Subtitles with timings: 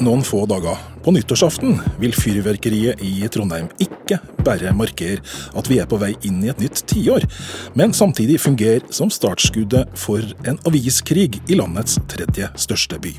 [0.00, 4.16] Noen få dager, på nyttårsaften, vil fyrverkeriet i Trondheim ikke
[4.46, 5.20] bare markere
[5.56, 7.26] at vi er på vei inn i et nytt tiår,
[7.76, 13.12] men samtidig fungere som startskuddet for en aviskrig i landets tredje største by.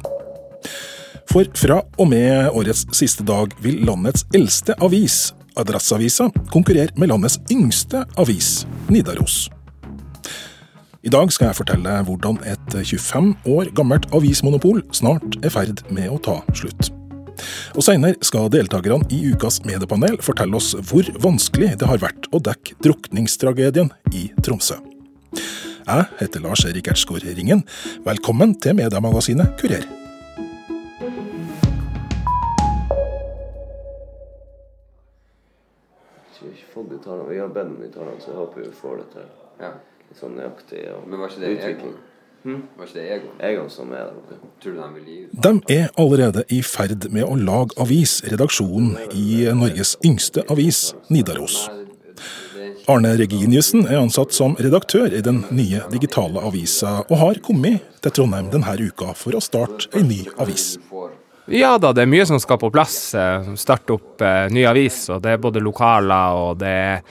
[1.29, 7.37] For fra og med årets siste dag vil landets eldste avis, Adresseavisa, konkurrere med landets
[7.51, 9.51] yngste avis, Nidaros.
[11.01, 16.11] I dag skal jeg fortelle hvordan et 25 år gammelt avismonopol snart er ferd med
[16.13, 16.91] å ta slutt.
[17.73, 22.43] Og Senere skal deltakerne i ukas mediepanel fortelle oss hvor vanskelig det har vært å
[22.45, 24.77] dekke drukningstragedien i Tromsø.
[25.87, 27.65] Jeg heter Lars Erik Ertsgaard Ringen.
[28.05, 29.89] Velkommen til mediemagasinet Kurer.
[37.31, 39.33] Vi har bedt om de tallene, så jeg håper vi får det til.
[39.61, 39.79] Ja
[40.19, 40.85] sånn nøyaktig.
[40.95, 41.93] Og Men var ikke det Egon?
[42.41, 42.63] Hmm?
[42.77, 43.35] Var ikke det Egon?
[43.51, 44.39] Egon som er der oppe.
[44.61, 45.35] Tror du de vil gi ut?
[45.45, 51.67] De er allerede i ferd med å lage avis, redaksjonen i Norges yngste avis, Nidaros.
[52.89, 58.15] Arne Reginiussen er ansatt som redaktør i den nye digitale avisa, og har kommet til
[58.17, 60.73] Trondheim denne uka for å starte ei ny avis.
[61.51, 63.13] Ja da, det er mye som skal på plass.
[63.17, 67.01] Eh, starte opp eh, ny avis, og det er både lokaler og det er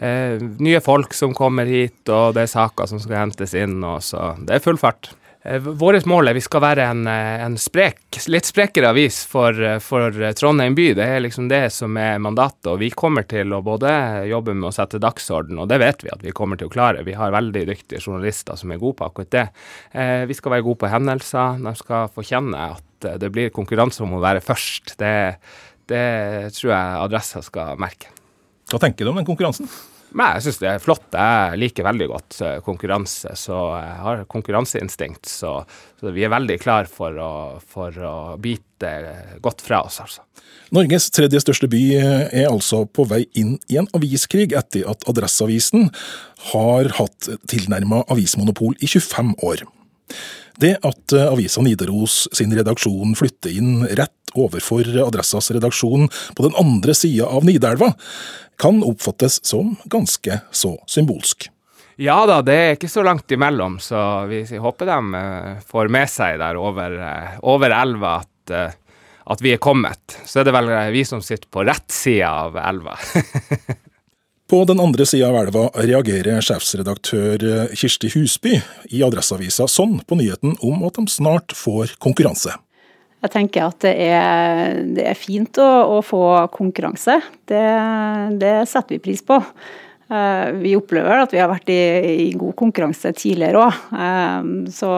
[0.00, 3.80] eh, nye folk som kommer hit, og det er saker som skal hentes inn.
[3.84, 5.12] Og så det er full fart.
[5.42, 9.54] Eh, Vårt mål er vi skal være en, eh, en sprek, litt sprekere avis for,
[9.54, 10.94] eh, for, Trondheim by.
[10.94, 12.66] Det er liksom det som er mandatet.
[12.66, 16.10] Og vi kommer til å både jobbe med å sette dagsorden, og det vet vi
[16.12, 17.04] at vi kommer til å klare.
[17.04, 19.48] Vi har veldig dyktige journalister som er gode på akkurat det.
[19.94, 21.62] Eh, vi skal være gode på hendelser.
[21.62, 24.96] De skal få kjenne at det blir konkurranse om å være først.
[24.98, 25.36] Det,
[25.86, 28.08] det tror jeg Adressa skal merke.
[28.68, 29.68] Hva tenker du om den konkurransen?
[30.16, 31.06] Nei, Jeg syns det er flott.
[31.12, 35.28] Jeg liker veldig godt eh, konkurranse, så jeg har konkurranseinstinkt.
[35.28, 35.52] Så,
[36.00, 38.92] så vi er veldig klar for å, for å, bite
[39.44, 40.24] godt fra oss, altså.
[40.72, 45.88] Norges tredje største by er altså på vei inn i en aviskrig etter at Adresseavisen
[46.52, 49.64] har hatt tilnærma avismonopol i 25 år.
[50.60, 56.94] Det at avisa Nidaros sin redaksjon flytter inn rett overfor Adressas redaksjon på den andre
[56.96, 57.92] sida av Nidelva,
[58.58, 61.48] kan oppfattes som ganske så symbolsk.
[61.98, 63.98] Ja da, det er ikke så langt imellom, så
[64.30, 68.76] vi håper de eh, får med seg der over, eh, over elva at, eh,
[69.26, 70.14] at, vi er kommet.
[70.22, 72.94] Så er det vel vi som sitter på rett side av elva.
[74.50, 78.54] på den andre sida av elva reagerer sjefsredaktør Kirsti Husby
[78.94, 82.54] i Adresseavisa sånn på nyheten om at de snart får konkurranse.
[83.18, 86.22] Jeg tenker at det er, det er fint å, å, få
[86.54, 87.18] konkurranse.
[87.50, 87.62] Det,
[88.38, 89.40] det, setter vi pris på.
[90.08, 91.80] Uh, vi opplever at vi har vært i,
[92.28, 93.80] i god konkurranse tidligere òg.
[93.92, 94.90] Eh, så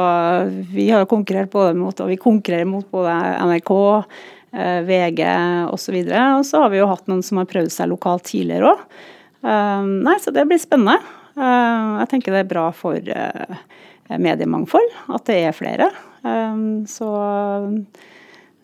[0.71, 5.25] vi har konkurrert både mot, og vi konkurrerer mot både NRK, uh, VG
[5.73, 5.97] osv.
[6.03, 8.85] Og, og så har vi jo hatt noen som har prøvd seg lokalt tidligere òg.
[9.89, 11.01] nei, så det blir spennende.
[11.41, 13.01] jeg tenker det er bra for
[14.11, 15.89] mediemangfold at det er flere.
[16.91, 17.11] Så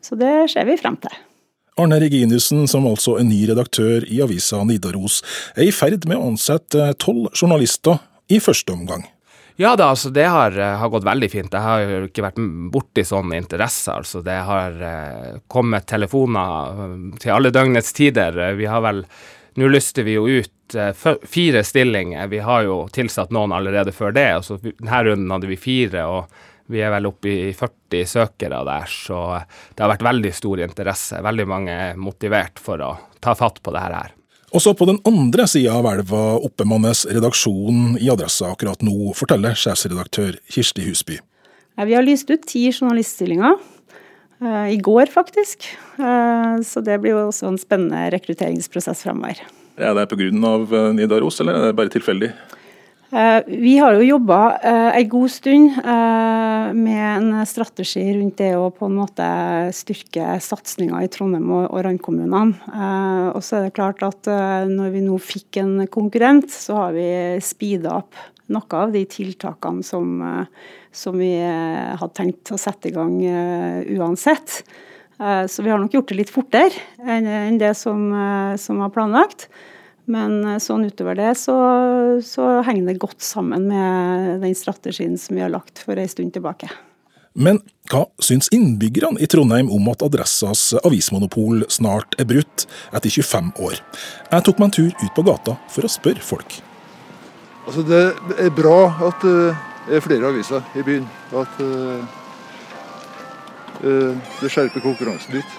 [0.06, 1.14] så det ser vi frem til.
[1.76, 5.18] Arne Reginiussen, som altså er ny redaktør i avisa Nidaros,
[5.56, 7.98] er i ferd med å ansette tolv journalister
[8.32, 9.04] i første omgang.
[9.60, 11.52] Ja da, altså det har, eh, har, gått veldig fint.
[11.52, 12.40] Jeg har jo ikke vært
[12.72, 14.02] borti sånne interesser.
[14.02, 18.36] Altså det har eh, kommet telefoner eh, til alle døgnets tider.
[18.56, 19.06] Vi har vel
[19.56, 20.74] Nå lyster vi jo ut
[21.32, 22.26] fire stillinger.
[22.28, 24.26] Vi har jo tilsatt noen allerede før det.
[24.42, 26.02] altså Denne runden hadde vi fire.
[26.04, 26.26] og
[26.72, 29.20] vi er vel oppe i 40 søkere der, så
[29.74, 31.22] det har vært veldig stor interesse.
[31.22, 34.12] Veldig mange er motivert for å ta fatt på det her.
[34.56, 40.38] Også på den andre sida av elva oppbemannes redaksjonen i Adressa akkurat nå, forteller sjefsredaktør
[40.52, 41.18] Kirsti Husby.
[41.76, 43.58] Vi har lyst ut ti journaliststillinger.
[44.40, 45.66] Eh, I går, faktisk.
[45.98, 49.42] Eh, så det blir jo også en spennende rekrutteringsprosess framover.
[49.76, 50.28] Er det pga.
[50.28, 52.32] Eh, Nidaros, eller er det bare tilfeldig?
[53.16, 58.50] Eh, vi har jo jobba en eh, god stund eh, med en strategi rundt det
[58.58, 59.28] å på en måte
[59.72, 62.58] styrke satsinga i Trondheim og randkommunene.
[63.32, 64.28] Og så er det klart at
[64.68, 67.06] når vi nå fikk en konkurrent, så har vi
[67.44, 68.18] speeda opp
[68.52, 70.20] noe av de tiltakene som,
[70.94, 73.16] som vi hadde tenkt å sette i gang
[73.96, 74.60] uansett.
[75.16, 78.10] Så vi har nok gjort det litt fortere enn det som,
[78.60, 79.48] som var planlagt.
[80.10, 81.56] Men eh, sånn utover det så,
[82.24, 86.34] så, henger det godt sammen med den strategien som vi har lagt for en stund
[86.36, 86.70] tilbake.
[87.36, 87.60] Men
[87.92, 92.64] hva syns innbyggerne i Trondheim om at Adressas avismonopol snart er brutt
[92.96, 93.82] etter 25 år?
[94.30, 96.60] Jeg tok meg en tur ut på gata for å spørre folk.
[97.66, 98.04] Altså Det
[98.40, 98.78] er bra
[99.10, 101.04] at det er flere aviser i byen.
[101.36, 101.60] At,
[103.84, 105.56] Eh, Det skjerper konkurransen litt.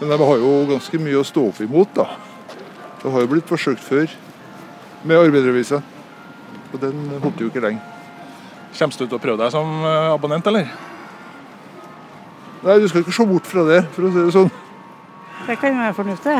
[0.00, 2.08] Men de har jo ganske mye å stå opp imot, da.
[3.02, 4.10] Det har jo blitt forsøkt før
[5.02, 5.80] med arbeideravisa.
[6.72, 7.82] Og den holdt jo ikke lenge.
[8.72, 10.70] Kommer du til å prøve deg som eh, abonnent, eller?
[12.62, 14.52] Nei, du skal ikke se bort fra det, for å si det sånn.
[15.48, 16.36] Det kan være fornuftig.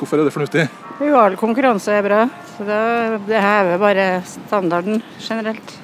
[0.00, 0.64] Hvorfor er det fornuftig?
[0.98, 2.24] Jo, all konkurranse er bra.
[2.56, 2.80] Så det,
[3.28, 5.76] det hever bare standarden generelt.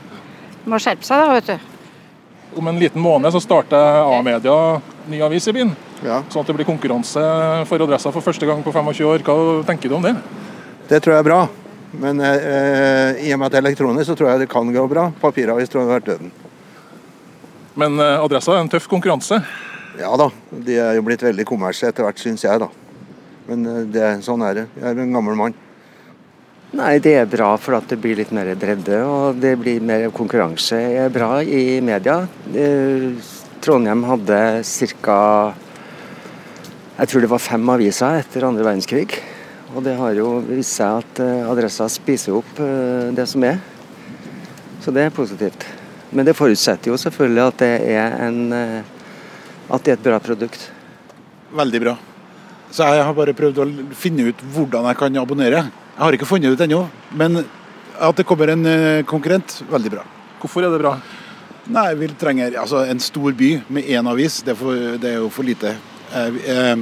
[0.67, 1.71] Må skjerpe seg da, vet du.
[2.59, 4.57] Om en liten måned så starter A-media
[5.11, 5.71] ny avis i byen.
[6.05, 6.21] Ja.
[6.29, 7.21] Sånn at det blir konkurranse
[7.69, 9.25] for adressa for første gang på 25 år.
[9.25, 10.13] Hva tenker du om det?
[10.91, 11.43] Det tror jeg er bra.
[11.95, 14.85] Men eh, i og med at det er elektronisk, så tror jeg det kan gå
[14.91, 15.09] bra.
[15.23, 16.33] Papiravis tror jeg hadde vært døden.
[17.81, 19.41] Men eh, adressa er en tøff konkurranse.
[19.99, 22.69] Ja da, de er jo blitt veldig kommersielle etter hvert, syns jeg, da.
[23.49, 24.67] Men eh, det, sånn er det.
[24.77, 25.57] Jeg er en gammel mann.
[26.75, 30.09] Nei, det er bra for at det blir litt mer bredde, og det blir mer
[30.15, 30.81] konkurranse.
[30.91, 32.25] Det er bra i media.
[32.51, 33.13] Eh,
[33.65, 34.41] Trondheim hadde
[35.01, 35.21] ca.
[36.95, 39.17] Jeg tror det var fem aviser etter andre verdenskrig.
[39.75, 43.57] Og det har jo vist seg at eh, Adressa spiser opp eh, det som er.
[44.85, 45.65] Så det er positivt.
[46.15, 49.09] Men det forutsetter jo selvfølgelig at det er, en, eh,
[49.75, 50.69] at det er et bra produkt.
[51.59, 51.97] Veldig bra.
[52.71, 53.67] Så jeg har bare prøvd å
[53.99, 55.65] finne ut hvordan jeg kan abonnere.
[55.67, 56.85] Jeg har ikke funnet det ut ennå,
[57.19, 57.41] men
[58.03, 58.67] at det kommer en
[59.07, 60.07] konkurrent, veldig bra.
[60.43, 60.95] Hvorfor er det bra?
[61.75, 64.41] Nei, vi trenger altså, en stor by med én avis.
[64.47, 65.75] Det er, for, det er jo for lite.
[66.15, 66.77] Eh, eh,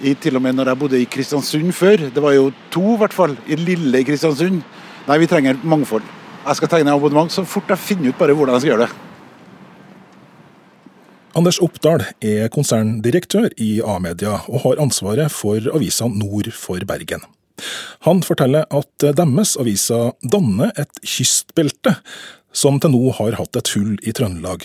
[0.00, 3.00] i, til og med når jeg bodde i Kristiansund før, det var jo to i
[3.02, 4.62] hvert fall, i lille Kristiansund.
[5.08, 6.06] Nei, vi trenger mangfold.
[6.46, 9.06] Jeg skal tegne abonnement så fort jeg finner ut bare hvordan jeg skal gjøre det.
[11.36, 17.22] Anders Oppdal er konserndirektør i A-media og har ansvaret for avisa nord for Bergen.
[18.08, 21.98] Han forteller at deres aviser danner et kystbelte,
[22.56, 24.64] som til nå har hatt et hull i Trøndelag.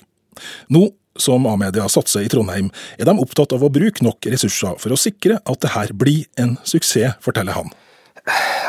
[0.74, 4.96] Nå som A-media satser i Trondheim, er de opptatt av å bruke nok ressurser for
[4.96, 7.74] å sikre at det her blir en suksess, forteller han.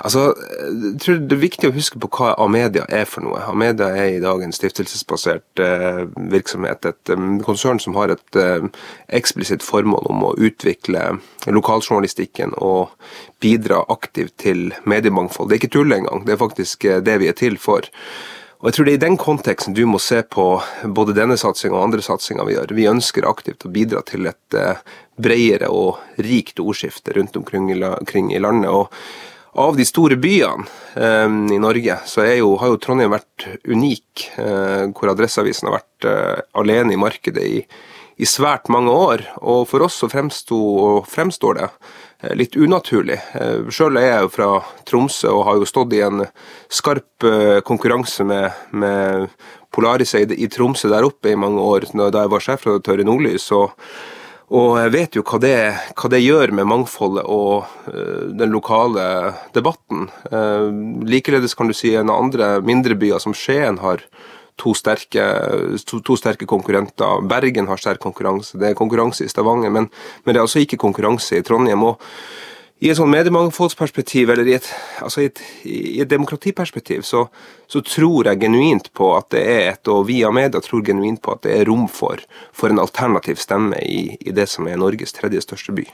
[0.04, 3.40] Altså, jeg tror Det er viktig å huske på hva Amedia er for noe.
[3.48, 6.02] Amedia er i dag en stiftelsesbasert eh,
[6.32, 6.84] virksomhet.
[6.84, 8.68] Et um, konsern som har et eh,
[9.16, 11.08] eksplisitt formål om å utvikle
[11.48, 12.92] lokaljournalistikken og
[13.40, 15.48] bidra aktivt til mediemangfold.
[15.48, 17.88] Det er ikke tull engang, det er faktisk eh, det vi er til for.
[18.60, 20.46] Og jeg tror det er i den konteksten du må se på
[20.96, 22.74] både denne satsinga og andre satsinger vi gjør.
[22.78, 24.80] Vi ønsker aktivt å bidra til et eh,
[25.20, 27.76] bredere og rikt ordskifte rundt omkring i,
[28.40, 28.70] landet.
[28.70, 28.92] og
[29.56, 34.26] av de store byene eh, i Norge, så jo, har jo Trondheim vært unik.
[34.40, 37.62] Eh, hvor Adresseavisen har vært eh, alene i markedet i,
[38.16, 39.24] i, svært mange år.
[39.42, 40.58] Og for oss så fremsto,
[41.10, 43.20] fremstår det eh, litt unaturlig.
[43.38, 44.50] Eh, Sjøl er jeg jo fra
[44.88, 46.26] Tromsø og har jo stått i en
[46.72, 49.30] skarp eh, konkurranse med, med
[49.74, 53.50] Polaris i Tromsø der oppe i mange år, da jeg var sjefredaktør i Nordlys.
[53.56, 53.74] og
[54.54, 55.56] og jeg vet jo hva det,
[55.98, 60.06] hva det gjør med mangfoldet og uh, den lokale debatten.
[60.30, 60.70] Uh,
[61.02, 64.04] likeledes kan du si en av andre mindre byer som Skien har
[64.56, 65.26] to sterke,
[65.84, 67.22] to, to sterke, konkurrenter.
[67.28, 68.58] Bergen har sterk konkurranse.
[68.60, 69.90] Det er konkurranse i Stavanger, men,
[70.24, 71.84] men det er altså ikke konkurranse i Trondheim.
[71.84, 72.00] og
[72.84, 74.66] i et sånn mediemangfoldsperspektiv, eller i et,
[75.00, 77.22] altså i et, i et demokratiperspektiv, så,
[77.72, 81.32] så, tror jeg genuint på at det er et, og via media tror genuint på
[81.32, 82.20] at det er rom for,
[82.52, 85.86] for en alternativ stemme i, i, det som er Norges tredje største by.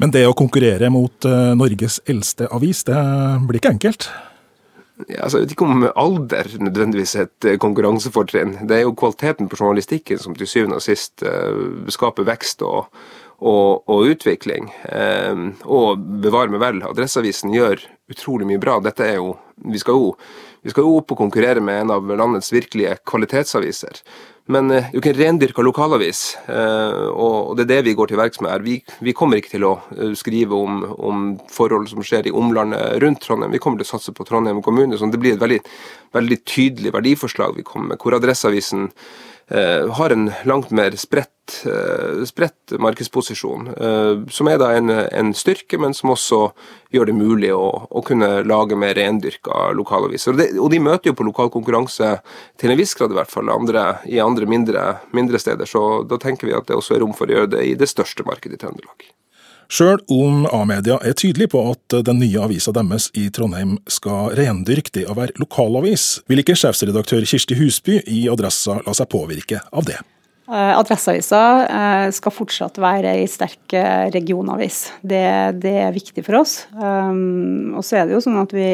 [0.00, 2.96] Men det å konkurrere mot uh, Norges eldste avis, det
[3.44, 4.08] blir ikke enkelt?
[4.94, 8.54] Altså, jeg vet ikke om alder nødvendigvis er et konkurransefortrinn.
[8.68, 12.86] Det er jo kvaliteten på journalistikken som til syvende og sist uh, skaper vekst og
[13.40, 14.70] og, og utvikling.
[14.88, 18.80] Eh, og bevare meg vel, Adresseavisen gjør utrolig mye bra.
[18.84, 19.34] Dette er jo
[19.70, 20.14] Vi skal jo,
[20.66, 24.00] vi skal jo opp og konkurrere med en av landets virkelige kvalitetsaviser.
[24.46, 26.22] Men eh, det er jo ikke en rendyrka lokalavis,
[26.52, 28.64] eh, og det er det vi går til verks med her.
[28.64, 31.22] Vi, vi, kommer ikke til å eh, skrive om, om,
[31.52, 33.54] forhold som skjer i omlandet rundt Trondheim.
[33.56, 34.98] Vi kommer til å satse på Trondheim kommune.
[35.00, 35.62] Så det blir et veldig,
[36.16, 38.90] veldig tydelig verdiforslag vi kommer med, hvor Adresseavisen
[39.90, 45.78] har en langt mer spredt, eh, spredt markedsposisjon, eh, som er da en, en, styrke,
[45.78, 46.40] men som også
[46.94, 50.32] gjør det mulig å, å kunne lage mer rendyrka lokalaviser.
[50.32, 52.14] Og, det, og, de møter jo på lokal konkurranse
[52.60, 55.68] til en viss grad, i hvert fall, andre, i andre mindre, mindre steder.
[55.70, 57.90] Så da tenker vi at det også er rom for å gjøre det i det
[57.90, 59.12] største markedet i Trøndelag.
[59.72, 64.92] Sjøl om A-media er tydelig på at den nye avisa deres i Trondheim skal rendyrke
[64.94, 69.88] det å være lokalavis, vil ikke sjefsredaktør Kirsti Husby i Adressa la seg påvirke av
[69.88, 70.00] det.
[70.44, 74.82] Eh, Adresseavisa eh, skal fortsatt være ei sterk eh, regionavis.
[75.00, 75.24] Det,
[75.62, 76.58] det, er viktig for oss.
[76.76, 78.66] Um, og så er det jo sånn at vi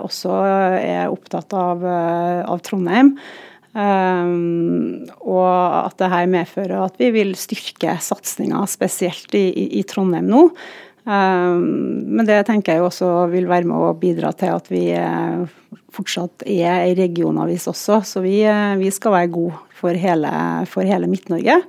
[0.00, 0.38] også
[0.80, 3.12] er opptatt av, av Trondheim.
[3.76, 9.82] Um, og at det her medfører at vi vil styrke satsinga, spesielt i, i, i,
[9.86, 10.46] Trondheim nå.
[11.08, 11.62] Um,
[12.16, 15.44] men det tenker jeg også vil være med å bidra til at vi uh,
[15.94, 18.00] fortsatt er ei regionavis også.
[18.08, 20.32] Så vi, uh, vi, skal være gode for hele,
[20.88, 21.60] hele Midt-Norge.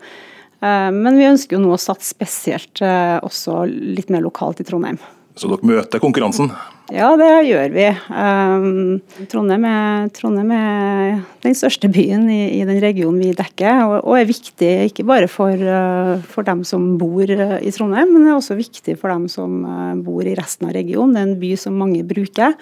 [0.59, 4.99] Um, men vi ønsker jo nå å satse spesielt også litt mer lokalt i Trondheim.
[5.39, 6.49] Så dere møter konkurransen?
[6.91, 7.85] Ja, det gjør vi.
[8.09, 13.95] Um, Trondheim, er, Trondheim, er, den største byen i, i den regionen vi dekker, og,
[14.01, 18.27] og, er viktig ikke bare for, uh, for, dem som bor uh, i Trondheim, men
[18.27, 21.15] er også viktig for dem som uh, bor i resten av regionen.
[21.15, 22.57] Det er en by som mange bruker.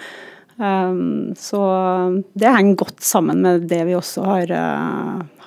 [0.58, 1.64] Um, så
[2.38, 4.54] det henger godt sammen med det vi også har,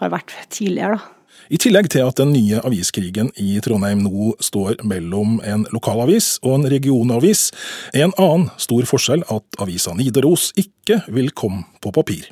[0.02, 0.98] har vært tidligere.
[0.98, 1.21] da.
[1.52, 6.62] I tillegg til at den nye aviskrigen i Trondheim nå står mellom en lokalavis og
[6.62, 7.50] en regionavis,
[7.92, 12.30] er en annen stor forskjell at avisa Nidaros ikke vil komme på papir.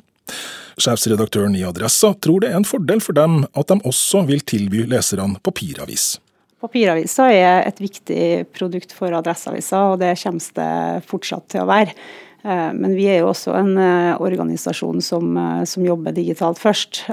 [0.80, 4.86] Sjefsredaktøren i Adressa tror det er en fordel for dem at de også vil tilby
[4.88, 6.14] leserne papiravis.
[6.60, 8.24] Papiravisa er et viktig
[8.56, 11.92] produkt for Adresseavisa, og det kommer det fortsatt til å være.
[12.40, 17.04] Eh, men vi er jo også en eh, organisasjon som, eh, som jobber digitalt først.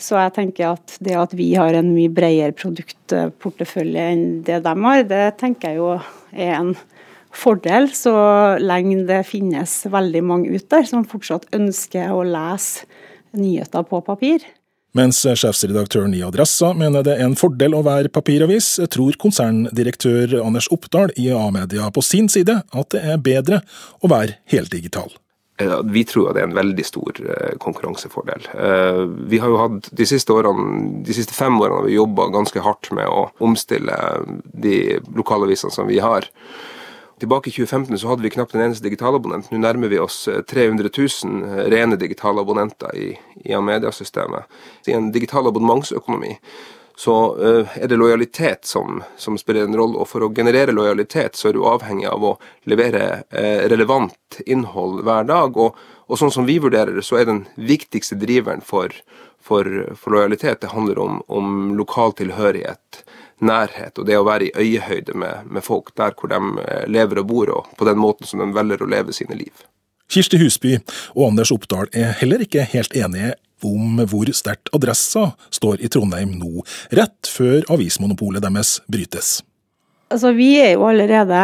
[0.00, 4.74] Så jeg tenker at det at vi har en mye bredere produktportefølje enn det de
[4.86, 5.92] har, det tenker jeg jo
[6.32, 6.72] er en
[7.32, 8.14] fordel, så
[8.60, 12.88] lenge det finnes veldig mange ute der som fortsatt ønsker å lese
[13.32, 14.44] nyheter på papir.
[14.92, 20.68] Mens sjefsredaktøren i Adressa mener det er en fordel å være papiravis, tror konserndirektør Anders
[20.74, 23.62] Oppdal i A-media på sin side at det er bedre
[24.04, 25.08] å være heldigital.
[25.56, 28.48] Eh, vi tror det er en veldig stor eh, konkurransefordel.
[28.56, 32.30] Eh, vi har jo hatt de siste årene, de siste fem årene har vi jobba
[32.32, 33.96] ganske hardt med å omstille
[34.42, 34.76] de
[35.12, 36.28] lokalavisene som vi har.
[37.22, 39.52] Tilbake i 2015 så hadde vi knapt en eneste digitalabonnent.
[39.52, 43.12] Nå nærmer vi oss 300 000 rene digitalabonnenter i,
[43.44, 44.48] i Amedia-systemet.
[44.90, 46.32] I en digital abonnementsøkonomi
[46.96, 49.98] så uh, er det lojalitet som, som, spiller en rolle.
[50.02, 52.36] Og for å generere lojalitet, så er du avhengig av å
[52.68, 55.56] levere uh, relevant innhold hver dag.
[55.56, 58.94] Og, og, sånn som vi vurderer det, så er den viktigste driveren for,
[59.42, 59.68] for,
[59.98, 63.02] for lojalitet, det handler om, om lokal tilhørighet,
[63.42, 67.22] nærhet, og det å være i øyehøyde med, med folk der hvor de eh, lever
[67.22, 69.64] og bor, og på den måten som de velger å leve sine liv.
[70.12, 70.76] Kirsti Husby
[71.16, 73.32] og Anders Oppdal er heller ikke helt enige
[73.68, 76.64] om hvor sterkt Adressa står i Trondheim nå,
[76.94, 79.40] rett før avismonopolet deres brytes.
[80.12, 81.42] Altså, vi er jo allerede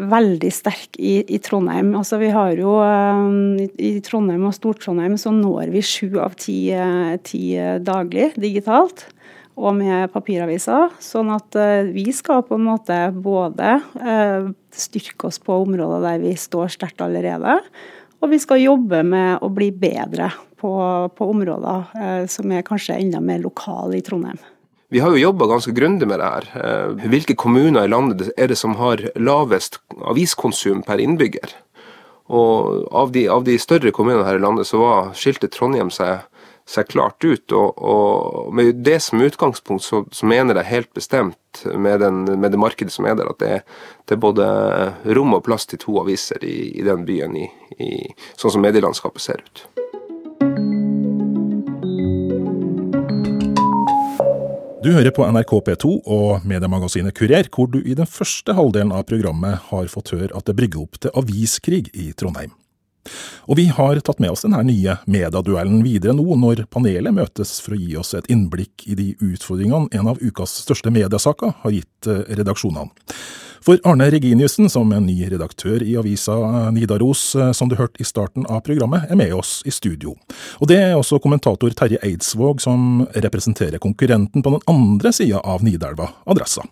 [0.00, 1.92] veldig sterke i, i, Trondheim.
[1.98, 6.72] Altså, vi har jo um, I Trondheim og Stor-Trondheim så når vi sju av ti,
[6.72, 9.06] eh, ti, daglig digitalt.
[9.60, 10.94] Og med papiraviser.
[11.04, 11.56] Sånn at
[11.92, 13.74] vi skal på en måte både
[14.72, 17.58] styrke oss på områder der vi står sterkt allerede,
[18.20, 20.30] og vi skal jobbe med å bli bedre
[20.60, 20.72] på,
[21.16, 24.40] på områder eh, som er kanskje enda mer lokale i Trondheim.
[24.90, 26.46] Vi har jo jobba ganske grundig med det her.
[26.60, 29.78] Eh, hvilke kommuner i landet er det som har lavest
[30.10, 31.54] aviskonsum per innbygger?
[32.30, 36.26] Og av de, av de større kommunene her i landet så var skiltet Trondheim seg
[36.70, 37.52] seg klart ut.
[37.52, 42.50] Og, og med det som utgangspunkt så, så, mener jeg helt bestemt med, den, med,
[42.52, 43.60] det markedet som er der, at det,
[44.06, 44.46] det, er både
[45.16, 47.48] rom og plass til to aviser i, i den byen, i,
[47.78, 47.92] i,
[48.38, 49.66] sånn som medielandskapet ser ut.
[54.80, 59.02] Du hører på NRK P2 og mediemagasinet Kurer, hvor du i den første halvdelen av
[59.10, 62.54] programmet har fått høre at det brygger opp til aviskrig i Trondheim.
[63.44, 67.76] Og vi har tatt med oss denne nye medieduellen videre nå, når panelet møtes for
[67.76, 72.08] å gi oss et innblikk i de utfordringene en av ukas største mediesaker har gitt
[72.08, 72.88] eh, redaksjonene.
[73.60, 76.34] For Arne Reginiussen, som er ny redaktør i avisa
[76.72, 80.14] Nidaros, eh, som du hørte i starten av programmet, er med oss i studio.
[80.60, 85.64] Og det er også kommentator Terje Eidsvåg, som representerer konkurrenten på den andre sida av
[85.64, 86.64] Nidelva, Adressa.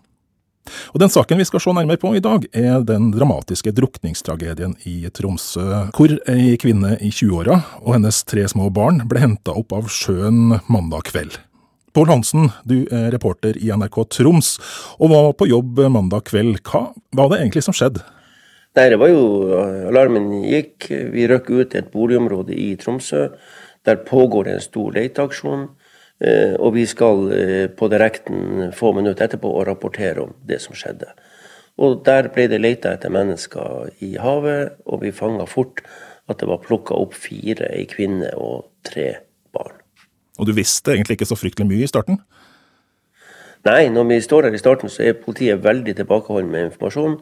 [0.93, 5.09] Og Den saken vi skal se nærmere på i dag, er den dramatiske drukningstragedien i
[5.13, 9.89] Tromsø, hvor ei kvinne i 20-åra og hennes tre små barn ble henta opp av
[9.93, 11.39] sjøen mandag kveld.
[11.97, 14.57] Pål Hansen, du er reporter i NRK Troms,
[15.01, 16.61] og var på jobb mandag kveld.
[16.69, 18.05] Hva var det egentlig som skjedde?
[18.77, 19.23] Nei, det var jo
[19.89, 20.91] Alarmen gikk.
[21.15, 23.29] Vi røk ut til et boligområde i Tromsø.
[23.89, 25.65] Der pågår det en stor leteaksjon.
[26.21, 30.77] Eh, og vi skal eh, på direkten få minutter etterpå og rapportere om det som
[30.79, 31.13] skjedde.
[31.79, 35.85] Og Der ble det leita etter mennesker i havet, og vi fanga fort
[36.29, 39.28] at det var plukka opp fire, ei kvinne og tre.
[40.39, 42.21] Og du visste egentlig ikke så fryktelig mye i starten?
[43.67, 47.19] Nei, når vi står her i starten, så er politiet veldig tilbakeholden med informasjon.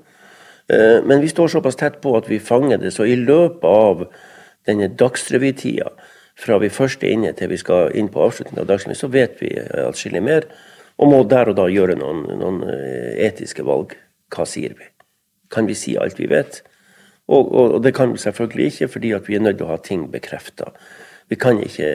[0.68, 2.92] Eh, men vi står såpass tett på at vi fanger det.
[2.92, 4.06] Så i løpet av
[4.68, 5.90] denne dagsrevytida
[6.36, 9.40] fra vi først er inne til vi skal inn på avslutningen av Dagsrevyen, så vet
[9.40, 10.44] vi atskillig mer.
[11.00, 12.62] Og må der og da gjøre noen, noen
[13.24, 13.94] etiske valg.
[14.32, 14.90] Hva sier vi?
[15.52, 16.60] Kan vi si alt vi vet?
[17.26, 19.80] Og, og, og, det kan vi selvfølgelig ikke, fordi vi er nødt til å ha
[19.82, 20.70] ting bekrefta.
[21.26, 21.88] Vi kan ikke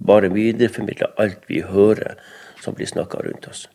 [0.00, 2.16] bare videreformidle alt vi hører
[2.60, 3.66] som blir snakka rundt oss.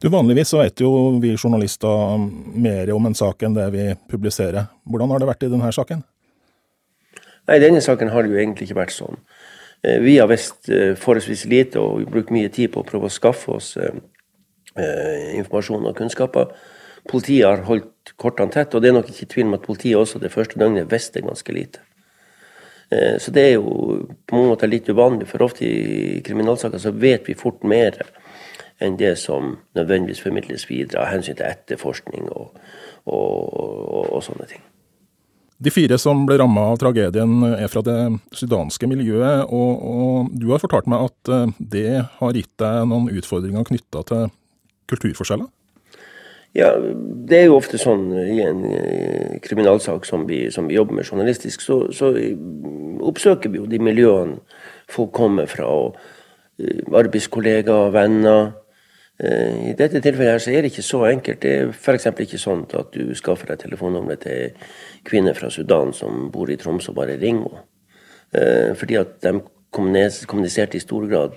[0.00, 0.90] Du, Vanligvis så vet jo
[1.20, 2.16] vi journalister
[2.56, 4.70] mer om en sak enn det vi publiserer.
[4.88, 6.04] Hvordan har det vært i denne saken?
[7.46, 9.20] Nei, denne saken har det jo egentlig ikke vært sånn.
[9.82, 13.12] Eh, vi har visst eh, forholdsvis lite og brukt mye tid på å prøve å
[13.12, 16.54] skaffe oss eh, informasjon og kunnskaper.
[17.06, 20.22] Politiet har holdt kortene tett, og det er nok ikke tvil om at politiet også
[20.22, 21.84] det første døgnet visste ganske lite.
[22.86, 23.70] Så det er jo
[24.30, 27.98] på mange måter litt uvanlig, for ofte i kriminalsaker så vet vi fort mer
[28.78, 32.54] enn det som nødvendigvis formidles videre av hensyn til etterforskning og,
[33.10, 34.62] og, og, og sånne ting.
[35.56, 37.96] De fire som ble ramma av tragedien er fra det
[38.36, 43.64] sudanske miljøet, og, du har fortalt meg at eh, det har gitt deg noen utfordringer
[43.64, 44.26] knytta til
[44.92, 45.48] kulturforskjeller?
[46.56, 46.70] Ja,
[47.28, 51.08] det er jo ofte sånn i en eh, kriminalsak som vi, som vi jobber med
[51.08, 52.14] journalistisk, så, så,
[53.06, 54.38] oppsøker vi jo de miljøene
[54.90, 55.68] folk kommer fra.
[55.68, 55.98] og
[56.62, 58.54] eh, Arbeidskollegaer, venner
[59.18, 61.40] Eh, I dette tilfellet her så er det ikke så enkelt.
[61.42, 62.08] Det er f.eks.
[62.26, 64.72] ikke sånn at du skaffer deg telefonnummeret til
[65.08, 67.64] kvinner fra Sudan som bor i Troms og bare ringer henne.
[68.36, 69.38] Eh, fordi at de
[69.72, 71.36] kommuniserte i stor grad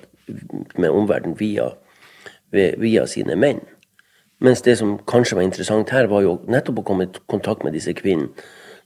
[0.77, 1.69] med omverdenen via,
[2.51, 3.61] via sine menn.
[4.39, 7.75] Mens det som kanskje var interessant her, var jo nettopp å komme i kontakt med
[7.75, 8.31] disse kvinnene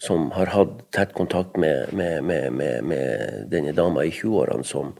[0.03, 4.91] som har hatt tett kontakt med, med, med, med denne dama i 20-årene, som,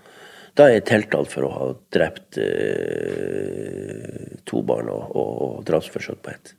[0.55, 6.31] da er tiltalt for å ha drept eh, to barn og, og, og drapsforsøk på
[6.31, 6.53] ett.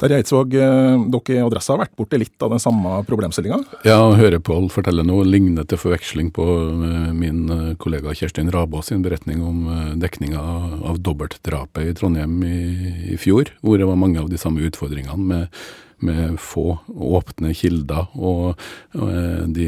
[0.00, 3.60] Terje Eidsvåg, eh, dere i Adressa har vært borti litt av den samme problemstillinga?
[3.84, 8.90] Ja, hører Pål fortelle noe lignende til forveksling på eh, min eh, kollega Kjerstin Rabås
[8.90, 9.68] sin beretning om
[10.00, 10.40] dekninga
[10.88, 15.20] av dobbeltdrapet i Trondheim i, i fjor, hvor det var mange av de samme utfordringene
[15.20, 15.62] med
[16.04, 18.60] med få åpne kilder, og,
[18.94, 19.66] eh, de,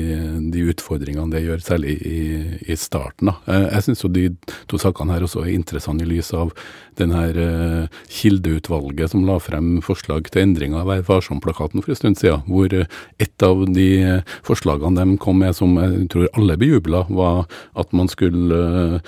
[0.52, 2.20] de, utfordringene det gjør, særlig i,
[2.66, 3.30] i starten.
[3.30, 3.36] Da.
[3.46, 4.28] Eh, jeg syns de
[4.70, 6.52] to sakene her også er interessante i lys av
[7.00, 11.96] den her uh, kildeutvalget som la frem forslag til endringer av Vær varsom-plakaten for en
[11.96, 13.86] stund siden, hvor et av de
[14.44, 17.46] forslagene de kom med som jeg tror alle bejubla, var
[17.80, 19.00] at man skulle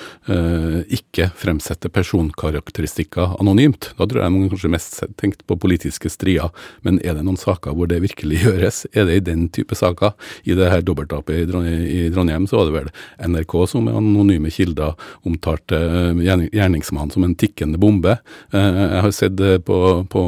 [0.97, 3.91] ikke fremsette personkarakteristikker anonymt.
[3.99, 6.53] Da tror jeg man kanskje mest tenkte på politiske strider,
[6.87, 8.85] men er er det noen saker hvor det virkelig gjøres?
[8.93, 10.15] Er det i den type saker?
[10.45, 12.91] I det her dobbelttapet i Trondheim så var det vel
[13.31, 18.19] NRK som med anonyme kilder omtalte eh, gjerningsmannen som en tikkende bombe.
[18.53, 19.79] Eh, jeg har sett på,
[20.11, 20.25] på,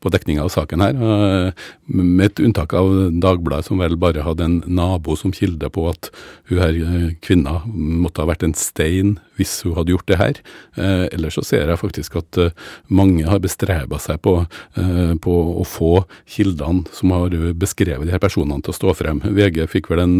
[0.00, 4.46] på dekninga av saken her, eh, med et unntak av Dagbladet som vel bare hadde
[4.46, 6.10] en nabo som kilde på at
[6.50, 6.78] hun her
[7.24, 10.40] kvinna måtte ha vært en stein hvis hun hadde gjort det her.
[10.76, 12.54] Eh, ellers så ser jeg faktisk at eh,
[12.92, 14.36] mange har bestreba seg på,
[14.78, 15.92] eh, på, å få
[16.30, 19.22] kildene som har beskrevet de her personene til å stå frem.
[19.24, 20.16] VG fikk vel en,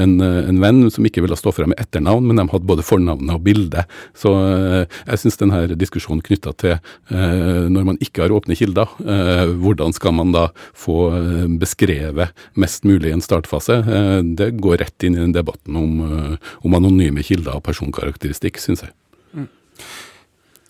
[0.00, 3.34] en, en venn som ikke ville stå frem med etternavn, men de hadde både fornavnet
[3.36, 3.90] og bildet.
[4.16, 8.92] Så eh, jeg syns denne diskusjonen knytta til eh, når man ikke har åpne kilder,
[9.04, 10.96] eh, hvordan skal man da få
[11.60, 13.78] beskrevet mest mulig i en startfase,
[14.38, 15.92] det går rett inn i den debatten om,
[16.64, 18.92] om anonyme kilder og personkarakteristikk journalistikk, syns jeg.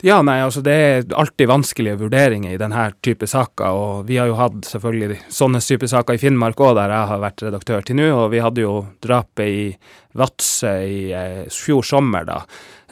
[0.05, 3.73] Ja, nei, altså det er alltid vanskelige vurderinger i denne type saker.
[3.73, 7.23] Og vi har jo hatt selvfølgelig sånne type saker i Finnmark òg, der jeg har
[7.23, 8.11] vært redaktør til nå.
[8.13, 9.65] Og vi hadde jo drapet i
[10.17, 12.43] Vadsø i eh, fjor sommer, da,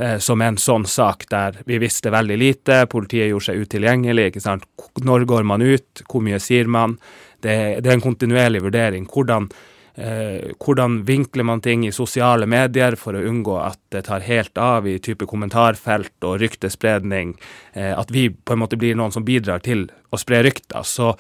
[0.01, 2.81] eh, som en sånn sak der vi visste veldig lite.
[2.91, 4.31] Politiet gjorde seg utilgjengelig.
[4.33, 4.65] ikke sant?
[5.05, 6.07] Når går man ut?
[6.09, 6.97] Hvor mye sier man?
[7.37, 9.05] Det, det er en kontinuerlig vurdering.
[9.13, 9.53] Hvordan
[9.95, 14.89] hvordan vinkler man ting i sosiale medier for å unngå at det tar helt av
[14.91, 17.37] i type kommentarfelt og ryktespredning.
[17.73, 20.83] Eh, at vi på en måte blir noen som bidrar til å spre rykter.
[20.83, 21.15] Så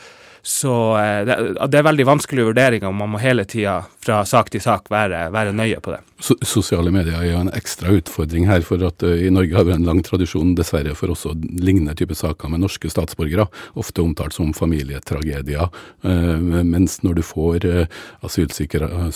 [0.44, 4.60] så eh, det, er veldig vanskelige vurderinger, og man må hele tida fra sak til
[4.60, 6.02] sak være, være nøye på det.
[6.22, 9.66] So sosiale medier er jo en ekstra utfordring her, for at uh, i Norge har
[9.66, 14.36] vi en lang tradisjon dessverre for også lignende type saker med norske statsborgere, ofte omtalt
[14.36, 15.72] som familietragedier.
[16.06, 19.10] Uh, mens når du får uh, asylsøkere,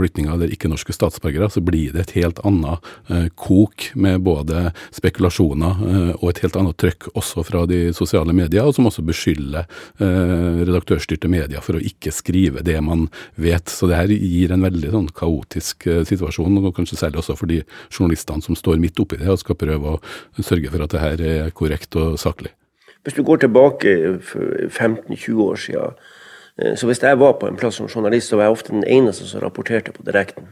[0.00, 2.82] flyktninger eller ikke-norske statsborgere, så blir det et helt annet
[3.38, 8.74] kok med både spekulasjoner og et helt annet trøkk også fra de sosiale medier, og
[8.76, 9.66] som også beskylder
[10.00, 13.08] redaktørstyrte medier for å ikke skrive det man
[13.40, 13.68] vet.
[13.72, 16.02] Så det her gir en veldig sånn kaotisk uh,
[16.50, 19.56] situasjon, og kanskje særlig også for de journalistene som står midt oppi det og skal
[19.56, 20.00] prøve å
[20.42, 22.52] sørge for at det her er korrekt og saklig.
[23.02, 24.18] Hvis du går tilbake
[24.68, 25.94] 15-20 år siden,
[26.58, 28.84] eh, så hvis jeg var på en plass som journalist, så var jeg ofte den
[28.84, 30.48] eneste som rapporterte på direkten.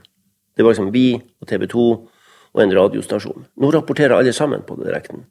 [0.57, 2.09] Det var liksom vi og TV 2
[2.55, 3.47] og en radiostasjon.
[3.57, 5.27] Nå rapporterer alle sammen på direkten.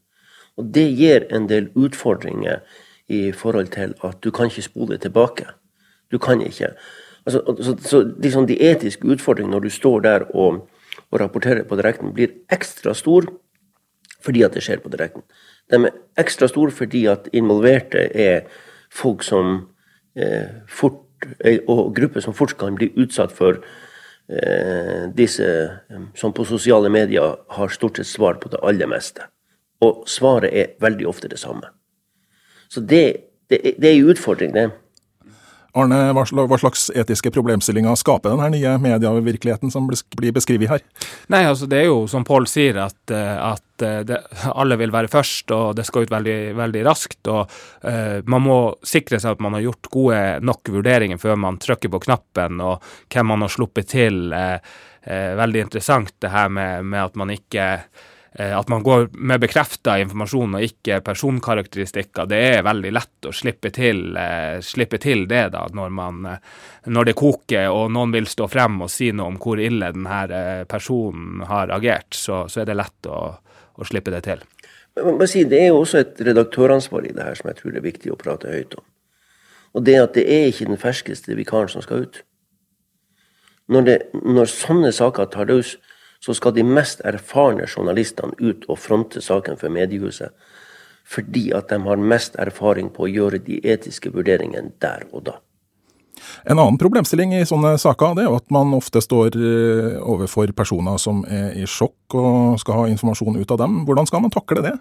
[0.57, 2.61] Og det gir en del utfordringer
[3.09, 5.45] i forhold til at du kan ikke spole tilbake.
[6.11, 6.75] Du kan ikke.
[7.27, 10.61] Altså, så, så liksom de etiske utfordringene når du står der og,
[11.11, 13.27] og rapporterer på direkten, blir ekstra stor
[14.23, 15.23] fordi at det skjer på direkten.
[15.71, 18.47] De er ekstra store fordi at involverte er
[18.89, 19.67] folk som
[20.15, 21.03] eh, fort
[21.67, 23.59] og grupper som fort kan bli utsatt for
[24.29, 29.27] eh, disse eh, som på sosiale medier har stort sett svar på det aller meste.
[29.81, 31.69] Og svaret er veldig ofte det samme.
[32.69, 33.05] Så det,
[33.49, 34.69] det, det er en utfordring, det.
[35.77, 40.83] Arne, hva slags etiske problemstillinger skaper denne nye medievirkeligheten som blir beskrevet her?
[41.33, 44.93] Nei, altså Det er jo som Pål sier, at, eh, at eh, det, alle vil
[44.93, 47.21] være først, og det skal ut veldig, veldig raskt.
[47.29, 47.53] og
[47.85, 51.93] uh, Man må sikre seg at man har gjort gode nok vurderinger før man trykker
[51.93, 54.27] på knappen, og hvem man har sluppet til.
[54.33, 54.57] Uh,
[55.07, 57.67] uh, veldig interessant det her med, med at man ikke
[58.37, 63.71] at man går med bekrefta informasjon og ikke personkarakteristikker, det er veldig lett å slippe
[63.73, 66.51] til, eh, slippe til det da, når, man, eh,
[66.85, 70.65] når, det koker og noen vil stå frem og si noe om hvor ille denne
[70.69, 73.21] personen har agert, så, så er det lett å,
[73.73, 74.45] å, slippe det til.
[74.93, 77.81] Men, men, Det er jo også et redaktøransvar i det her som jeg tror det
[77.81, 78.85] er viktig å prate høyt om.
[79.73, 82.21] Og det at det er ikke den ferskeste vikaren som skal ut.
[83.67, 85.75] Når, det, når sånne saker tar løs,
[86.19, 90.33] så skal de mest erfarne journalistene ut og fronte saken for mediehuset.
[91.07, 95.37] Fordi at de har mest erfaring på å gjøre de etiske vurderingene der og da.
[96.49, 100.51] En annen problemstilling i sånne saker det er jo at man ofte står eh, overfor
[100.57, 103.83] personer som er i sjokk og skal ha informasjon ut av dem.
[103.87, 104.73] Hvordan skal man takle det?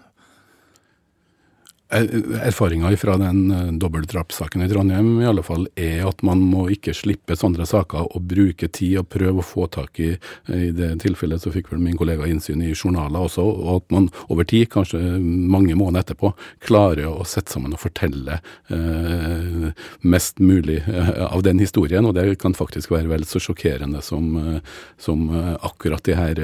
[1.89, 6.91] Erfaringa fra den eh, dobbeltdrapssaken i Trondheim i alle fall er at man må ikke
[6.91, 10.09] slippe sånne saker og bruke tid og prøve å få tak i
[10.51, 14.09] I det tilfellet så fikk vel min kollega innsyn i journaler også, og at man
[14.27, 18.39] over tid, kanskje mange måneder etterpå, klarer å sette sammen og fortelle
[18.73, 19.71] eh,
[20.01, 22.05] mest mulig eh, av den historien.
[22.07, 24.59] Og det kan faktisk være vel så sjokkerende som, eh,
[24.99, 26.43] som eh, akkurat de her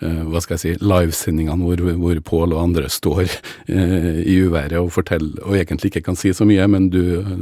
[0.00, 3.30] hva skal jeg si, livesendingene hvor, hvor Pål og andre står
[3.70, 7.00] i uvær være og fortelle, og egentlig ikke kan si så mye, men du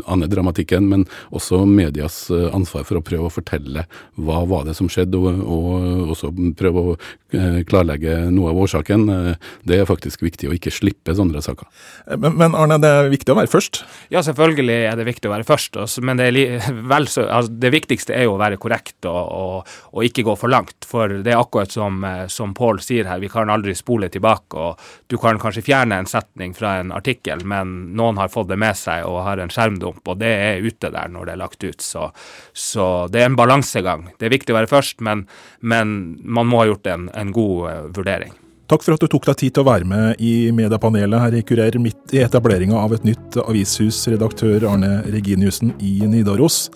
[0.08, 0.88] aner dramatikken.
[0.88, 3.84] Men også medias eh, ansvar for å prøve å fortelle
[4.16, 9.08] hva var det som skjedde, og, og også prøve å eh, klarlegge noe av årsaken.
[9.08, 11.68] Eh, det er faktisk viktig å ikke slippe sånne saker.
[12.16, 13.82] Men, men Arne, det er viktig å være først?
[14.14, 15.78] Ja, selvfølgelig er det viktig å være først.
[16.04, 16.30] Men det,
[17.12, 20.52] så, altså, det viktigste er jo å være korrekt og, og, og, ikke gå for
[20.52, 20.88] langt.
[20.88, 24.58] For det er akkurat som, som Pål sier her, vi kan aldri spole tilbake.
[24.58, 28.48] og Du kan kanskje fjerne en setning fra en artikkel artikkel, men noen har fått
[28.48, 31.42] det med seg og har en skjermdump, og det er ute der når det er
[31.42, 31.80] lagt ut.
[31.80, 32.10] Så,
[32.52, 34.10] så det er en balansegang.
[34.18, 35.26] Det er viktig å være først, men,
[35.60, 38.32] men man må ha gjort en, en god uh, vurdering.
[38.68, 41.40] Takk for at du tok deg tid til å være med i mediepanelet her i
[41.40, 46.66] Kurer midt i etableringa av et nytt avishus, redaktør Arne Reginiussen i Nidaros.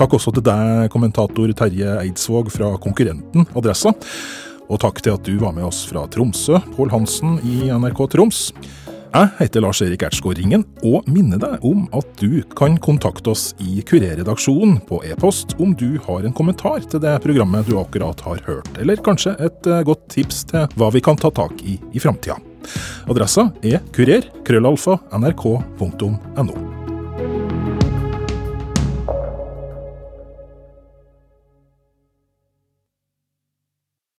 [0.00, 3.92] Takk også til deg, kommentator Terje Eidsvåg fra konkurrenten Adressa.
[4.72, 8.46] Og takk til at du var med oss fra Tromsø, Pål Hansen i NRK Troms.
[9.14, 13.78] Jeg heter Lars-Erik Ertsgaard Ringen, og minner deg om at du kan kontakte oss i
[13.86, 18.74] Kurerredaksjonen på e-post om du har en kommentar til det programmet du akkurat har hørt,
[18.82, 22.40] eller kanskje et eh, godt tips til hva vi kan ta tak i i framtida.
[23.06, 26.73] Adressa er kurer, krøllalfa, nrk.no.